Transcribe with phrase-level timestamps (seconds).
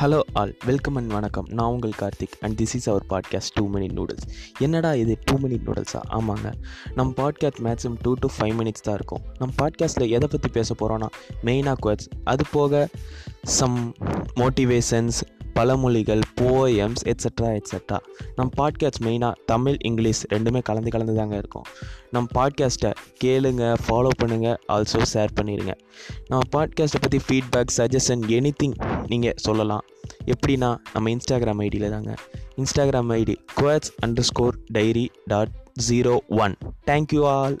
[0.00, 1.46] Hello all welcome and வணக்கம்.
[1.50, 4.26] நான் உங்கள் Karthik and this is our podcast two minute noodles
[4.58, 6.52] என்னடா இது டூ மினிட் நூடுல்ஸா ஆமாங்க.
[6.94, 9.20] நம்ம podcast maximum two to five minutes தான் இருக்கும்.
[9.38, 11.08] நம்ம பாட்காஸ்ட்டில் எதை பற்றி பேச போகிறோன்னா
[11.44, 12.88] மெயினாக குவர்ட்ஸ் அது போக
[13.42, 13.94] சம்
[14.34, 15.20] மோட்டிவேஷன்ஸ்
[15.60, 17.96] பழமொழிகள் போயம்ஸ் எட்ஸட்ரா எட்ஸட்ரா
[18.36, 21.64] நம் பாட்காஸ்ட் மெயினாக தமிழ் இங்கிலீஷ் ரெண்டுமே கலந்து கலந்து தாங்க இருக்கும்.
[22.10, 22.92] நம் பாட்காஸ்ட்டை
[23.24, 25.72] கேளுங்க ஃபாலோ பண்ணுங்கள் ஆல்சோ ஷேர் பண்ணிடுங்க
[26.28, 29.84] நம்ம பாட்காஸ்ட்டை பற்றி ஃபீட்பேக் சஜஷன் எனி திங் நீங்கள் சொல்லலாம்.
[30.26, 32.14] எப்படின்னா நம்ம இன்ஸ்டாகிராம் ஐடியில் தாங்க.
[32.56, 35.48] Instagram ID quotes under score diary dot
[35.88, 36.56] zero one
[36.86, 37.56] thank you all